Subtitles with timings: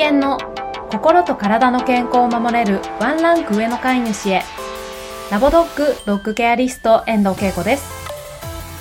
[0.00, 0.38] 犬の
[0.90, 4.42] 心と体の健康を守れるワンランク上の飼い主へ。
[5.30, 7.84] ラボドッグドッグケアリスト遠藤恵子です。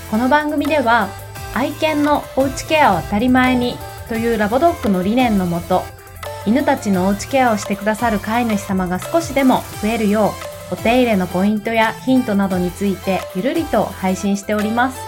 [0.10, 1.10] この番組では
[1.53, 3.76] 愛犬のおうちケアを当たり前に
[4.08, 5.83] というラボドッグの理念のもと
[6.46, 10.31] 犬たちのおうちケアをしてくださる飼い主様が少しでも増えるよ
[10.72, 14.99] うお手入れのポイントやヒントなどについてゆるりと配信しております。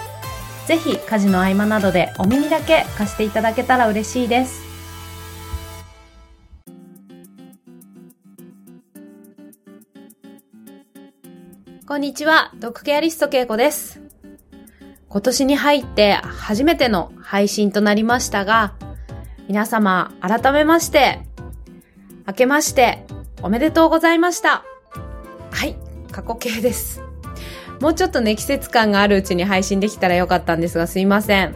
[0.66, 4.71] ぜひ家事の合間などでお耳だけ貸していただけたら嬉しいです。
[11.92, 14.00] こんにちは、ドッグケアリストけいこです。
[15.10, 18.72] 今年に入って初めての配信となりましたが、
[19.46, 21.20] 皆様改めまして、
[22.26, 23.04] 明けまして
[23.42, 24.64] おめでとうございました。
[25.50, 25.76] はい、
[26.10, 27.02] 過去形です。
[27.78, 31.54] もうちょっとね、季節感があるうちに配信できたらよかったんですがすいません。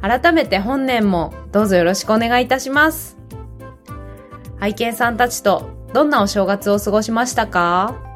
[0.00, 3.16] 改めて本年もどうぞよろしくお願いいたします。
[4.60, 8.11] 愛犬さんたちとどんなお正月を過ごしましたか？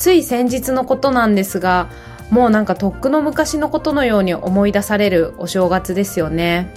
[0.00, 1.90] つい先日のことなんですが、
[2.30, 6.72] もうなんかとっくの昔のことのように思い出されるお正月ですよね。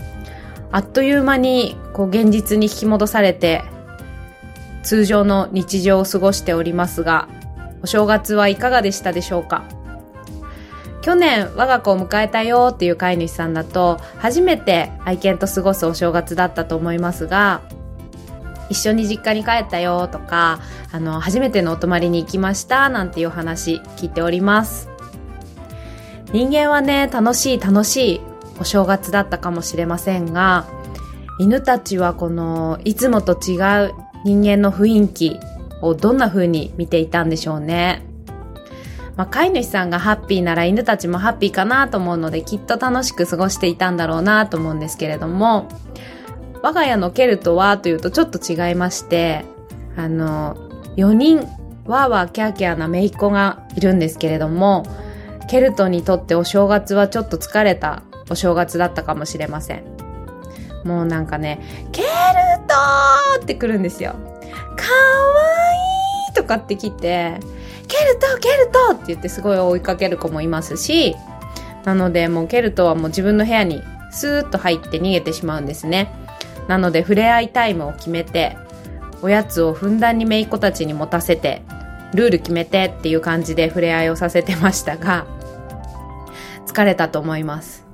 [0.74, 3.64] あっという間にこう現実に引き戻されて、
[4.84, 7.30] 通常の日常を過ごしておりますが、
[7.82, 9.64] お正月はいかがでしたでしょうか？
[11.02, 17.62] 去年我が子を迎えたよっていう飼い主さんだと、初めて愛犬と過ごすお正月だったと思いますが、
[18.74, 20.60] 一緒に実家に帰ったよとか、
[20.92, 24.90] あの、初めてのお泊まりに行きましたなんていう話聞いております。
[26.34, 28.22] 人間はね、楽しい楽しい
[28.60, 30.66] お正月だったかもしれませんが、
[31.40, 33.94] 犬たちはこの、いつもと違う
[34.26, 35.40] 人間の雰囲気
[35.84, 38.04] をどんな風に見ていたんでしょうね。
[39.16, 45.68] まあ、飼い主さんがハッピーなら犬たちもハッピーかなと思うので、きっと楽しく過ごしていたんだろうなと思うんですけれども、
[46.64, 49.44] 我が家のケルトはというとちょっと違いまして、
[49.98, 50.56] あの、
[50.96, 51.40] 4人、
[51.86, 54.86] わーわーキャーキャーな姪っ子がいるんですけれども、
[55.50, 59.84] ケルトにとってお正月はちょっと疲れたお正月だったかもしれません。
[60.86, 61.60] もうなんかね、
[61.92, 62.08] ケル
[62.66, 64.12] トーって来るんですよ。
[64.12, 64.54] かわ
[66.30, 67.40] いいとかって来て、
[67.90, 71.14] ケルトケルトって言ってすごい追いかける子もいますし、
[71.84, 76.23] なのでもうケルトはもう自分の部屋にスーッと入って逃げてしまうんですね。
[76.68, 78.58] なので触れ合いタイムを決めて、
[79.22, 81.62] おやつをふんだんに姪っ子たちに持たせて、
[82.14, 85.26] ルール決めてっていう感じで触れ合いをさせてましたが、
[86.68, 87.86] 疲れたと思います。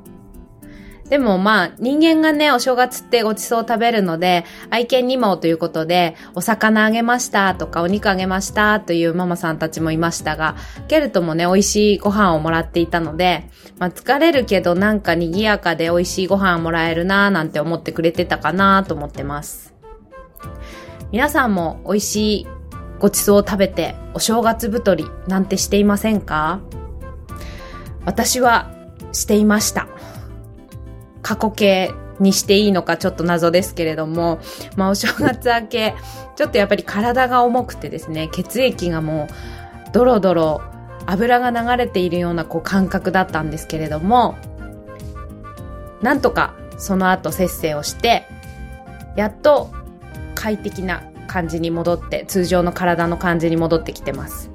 [1.10, 10.56] でもまあ人間がね、お正月ってごちそう食べるので、愛犬にもということで、お魚あげましたとかお肉あげましたというママさんたちもいましたが、
[10.88, 13.50] ケルトもね、美味しいご飯をもらっていたので、
[13.80, 19.74] まあ疲れるけどなんか賑やかで美味しいご飯もらえるなーなんて思ってくれてたかなと思ってます。
[21.12, 22.48] 皆さんも美味しい
[23.00, 26.60] ごちそうを食べてお正月太りなんてしていませんか？
[28.06, 28.72] 私は
[29.12, 29.88] していました。
[31.22, 34.40] 過去形にしていいのかちょっと謎ですけれども、
[34.76, 35.96] まあお正月明け、
[36.36, 40.62] ちょっとやっぱり体が重くてですね、血液がもうドロドロ
[41.06, 44.36] 油が流れているようなこう感覚だったんですけれども、
[46.02, 48.28] なんとかその後節制をして、
[49.16, 49.72] やっと
[50.36, 54.52] 快適な感じに戻って、通常の体の感じに戻ってきてます。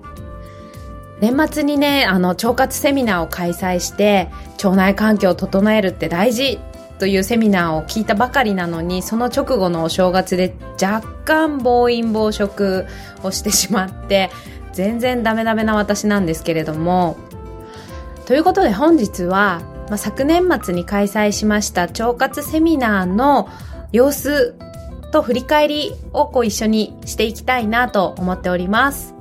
[1.20, 4.30] 年末にね、あの、腸活セミナーを開催して、
[4.62, 6.58] 腸内環境を整えるって大事
[6.98, 12.86] というセミナーを聞いたばかりなのに、その直後のお正月で若干暴飲暴食
[13.22, 14.30] をしてしまって、
[14.72, 17.16] 全然ダメダメな私なんですけれども、
[18.26, 23.48] ということで本日は、まあ、昨年末に開催しました腸活セミナーの
[23.92, 24.54] 様子
[25.12, 29.13] と振り返りをこう一緒にしていきたいなと思っております。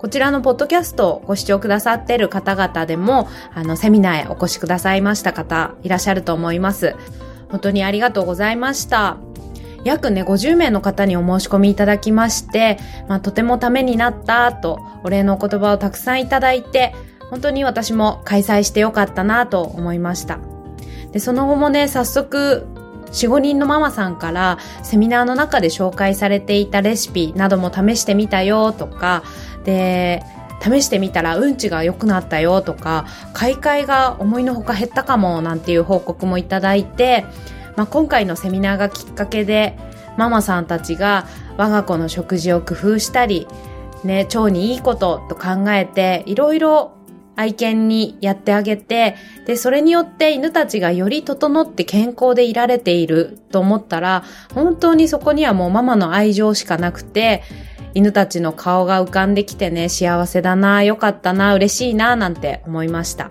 [0.00, 6.96] こちらのポッドキャストをご視聴くださっている方々でも、あの、セミナーへお越しくださいました方いらっしゃると思います。
[7.50, 9.18] 本当にありがとうございました。
[9.84, 16.94] 約ね、50名の方にお申し込みいただきまして、まあ、とてもためになったと、お礼のお言葉をたくさんいただいて、
[17.28, 20.38] 本当に私も開催してよかったなと思いました。
[21.12, 22.66] で、その後もね、早速、
[23.12, 29.22] 4、5人のママさんからセミナーの中で紹介されていたレシピなども試してみたよとか、
[29.64, 30.22] で、
[30.62, 37.24] 試してみたらうんちが良くなったよとか、買い替えが思いのほか減ったかもなんていう報告もいただいて、
[37.76, 39.78] まあ、今回のセミナーがきっかけで、
[40.16, 41.26] ママさんたちが
[41.56, 43.46] 我が子の食事を工夫したり、
[44.04, 46.92] ね、腸にいいことと考えて、いろいろ
[47.40, 49.16] 愛犬にやってあげて、
[49.46, 57.42] で、それによって犬たちがより整って健康でいられていると思ったら、本当にそこにはもうママの愛情しかなくて、
[57.94, 63.30] 犬たちの顔が浮かんできてね、幸せだな、よかったな、嬉しいな、なんて思いました。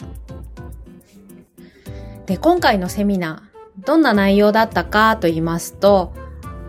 [2.25, 6.13] で、今回のセミナー、どんな内容だったかと言いますと、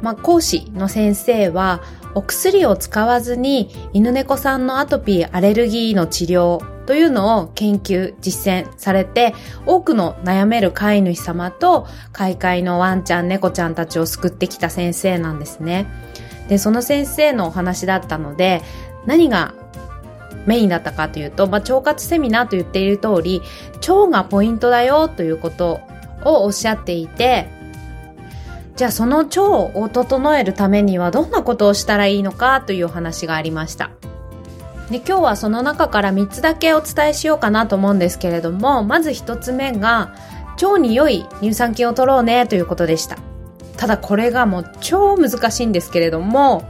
[0.02, 1.80] まあ、講師の先生は、
[2.14, 9.32] お薬を使わずに犬猫さんのアトピーアレルギーの治療というのを研究、実践されて、
[9.64, 15.86] 多くの悩める飼い主様と、飼い飼いのワンちゃん、猫ちゃんたちを救ってきた先生なんですね。
[16.48, 18.62] で、その先生のお話だったので、
[19.06, 19.54] 何が
[20.46, 23.40] メインだったかというと、まあ、腸活セミナーと言っている通り、
[23.88, 25.78] 腸がポイントだよということ
[26.24, 27.46] をおっしゃっていて、
[28.74, 33.92] じゃあその腸を整えるためにはどんなことをしたらいいのかというお話がありました。
[34.90, 40.14] で今日はその中から3つだけお伝えしようかなと思うんですけれども、まず1つ目が、
[40.62, 43.16] 腸に良い乳酸菌を取ろうねということでした。
[43.76, 46.68] ただこれがもう超難しいんですけれども、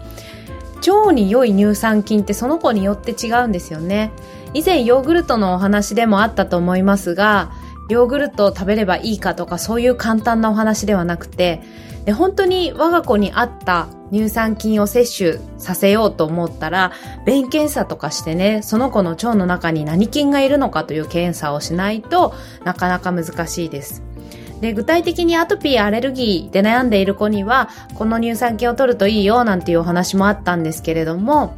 [0.86, 4.12] 腸に良い乳酸菌ってその子によって違うんですよね。
[4.52, 7.50] 以前ヨーグルトのお話でもあったと思いますが、
[7.90, 11.60] ヨーグルトを食べればいいかとかそういう簡単なお話ではなくて、
[12.04, 16.92] で本当に我が子に合った乳酸菌を摂取させようと思ったら、
[17.26, 22.34] 便検査とかしてね、その子の腸の中に何菌がいるのかという検査をしないと
[22.64, 24.02] なかなか難しいです。
[24.60, 31.54] で、具体的にアトピー、アレルギーで悩んでいる子には、この乳酸菌を取るといいよなんていうお話もあったんですけれども、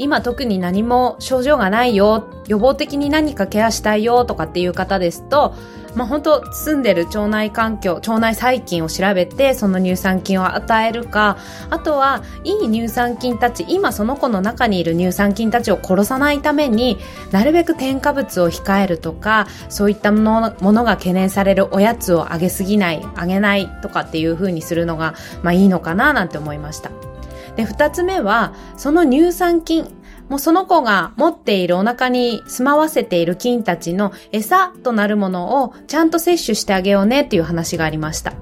[0.00, 5.54] 今特に何も症状がないよ、予防的に何かケアしたいよとかっていう方ですと、
[5.94, 11.36] まあ、本当住んでる腸内環境、腸内細菌を調べて、その乳酸菌を与えるか、
[11.68, 16.96] あとは、いい乳酸菌たち、今その子の中にいる乳酸菌たちを殺さないために、
[17.30, 27.09] なるべく添加物を控えるとか、そういったものものが懸念されるおやつをあげすぎない、あげないとかっていう風にするのが、まあいいのかななんて思いました。
[27.56, 29.88] で、二つ目は、その乳酸菌、
[30.28, 38.32] もうその子が持っているお腹に住まわせている菌たちの餌となるものをちゃんと摂取してあげようねっていう話がありました。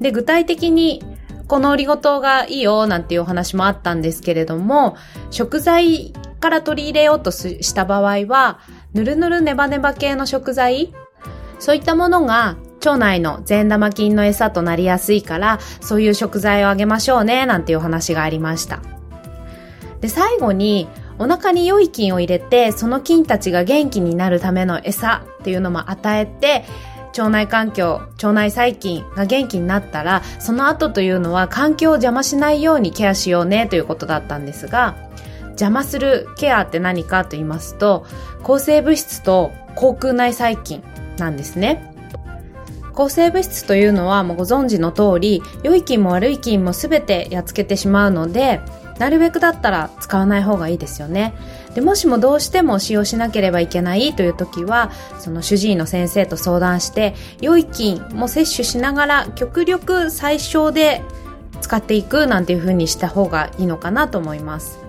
[0.00, 1.02] で、具体的に
[1.46, 4.96] このオリゴ糖がいいよなんていうお話もあったんですけれども、
[5.30, 8.60] 食材から取り入れようとした場合は、
[8.94, 10.94] ぬるぬるネバネバ系の食材、
[11.58, 18.80] そういったものが腸内の善玉菌の餌となりやすいから、そういう食材をあげましょうね、なんていうお話がありました。
[20.00, 20.88] で、最後に、
[21.18, 26.64] お腹に良い菌を入れて、その菌たちが元気になるための餌っていうのも与えて、
[27.18, 34.94] 腸内環境、腸内細菌が元気になったら、その後というのは環境を邪魔しないようにケアしようねということだったんですが、
[35.48, 38.06] 邪魔するケアって何かと言いますと、
[38.44, 40.84] 抗生物質と口腔内細菌
[41.18, 41.97] なんですね。
[42.98, 48.60] 抗生物質というのはもうご存知の通り、良い菌も悪い菌も全てやっつけてしまうので、
[48.98, 51.32] なるべくだったら使わない方がいいですよね。
[51.76, 54.90] で、もしもどうしても使用しなければいけないという時は、
[55.20, 61.00] その主治医の先生と相談して、良い菌も摂取しながら極力最小で
[61.60, 64.87] 使っていくなんていう風にした方がいいのかなと思います。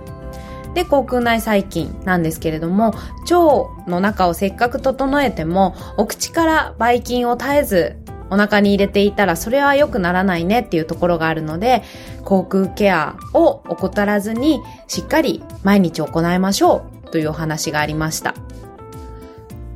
[0.74, 2.94] で、口腔内細菌なんですけれども、
[3.30, 7.96] 腸の中をせっかく整えても、お口からばい菌を絶えず
[8.30, 11.82] お腹に入れていたらそれは良くならないねっていうところがあるので、
[12.24, 18.36] 口腔ケアを怠らずにしっかり毎日行いましょうというお話がありました。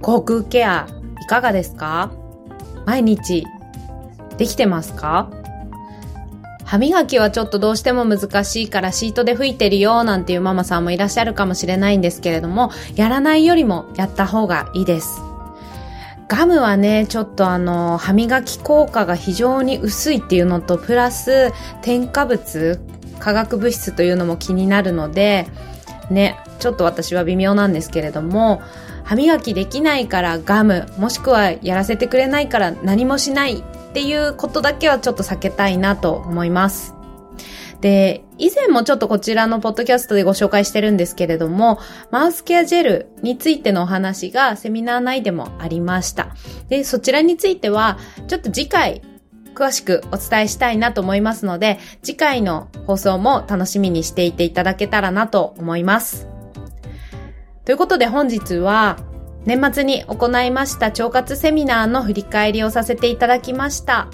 [0.01, 0.87] 口腔ケア
[1.21, 2.11] いかがですか？
[2.85, 3.45] 毎日
[4.37, 5.31] できてますか？
[6.73, 15.21] 歯磨きはちょっとどうしても難しいからシートで拭いてるよなんていうママさんもいらっしゃるかもしれないんですけれども、やらないよりもやった方がいいです。
[16.27, 21.51] ガムはね、ちょっとあの、歯磨き効果が非常に薄いっていうのと、プラス
[21.83, 22.79] 添加物、
[23.19, 25.45] 化学物質というのも気になるので、
[26.09, 28.63] ね、ちょっと私は微妙なんですけれども、
[29.03, 36.95] 歯磨きできないからガム、もしくはやらせてくれないから何もしないっていうことだけはちょっと避けたいなと思います。
[37.79, 41.77] で、以前もちょっとこちらのポッドキャストでご紹介してるんですけれども、
[42.09, 46.29] マウスケアジェルについてのお話がセミナー内でもありました。
[46.69, 49.03] で、そちらについては、ちょっと次回、
[49.53, 56.27] 詳しくお伝えしたいなと思いますので、次回の放送も楽しみにしていていただけたらなと思います。
[57.63, 58.97] ということで本日は、
[59.45, 64.07] 年末に行いました腸活セミナーの振り返りをさせていただきました。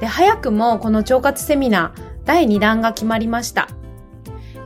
[0.00, 3.68] で、早くもこの腸活セミナー、第2弾が決まりました。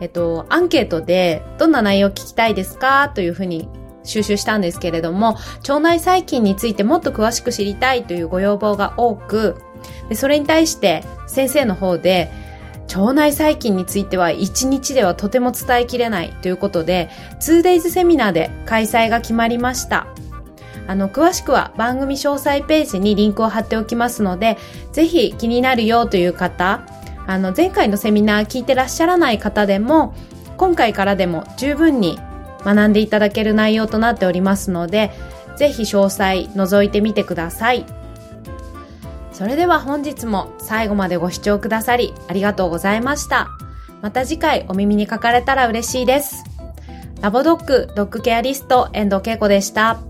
[0.01, 3.69] えっと、アンケートでどんな内容を聞きたいですかというふうに
[4.05, 9.57] 収集したんですけれども、腸内細菌についてもっと詳しく知りたいというご要望が多く、
[10.09, 12.31] でそれに対して先生の方で、
[12.95, 20.07] 腸内細菌については1日ではとても伝えきれないということで 2days セミナーで開催が決まりました。
[20.89, 24.57] あの、詳しくは番組詳細ページにリンクを貼っておきますので、
[24.93, 26.83] ぜひ気になるよという方、
[27.27, 30.15] あの、前回のセミナー聞いてらっしゃらない方でも、
[30.57, 32.19] 今回からでも十分に
[32.65, 35.11] 学んでいただける内容となっておりますので、
[35.57, 37.85] ぜひ詳細覗いてみてください。
[39.37, 43.51] それでは本日も最後までご視聴くださりありがとうございました。
[44.01, 46.43] また次回お耳にかかれたら嬉しいです。
[47.21, 50.01] ラボドッグドッグケアリスト遠藤恵子でした。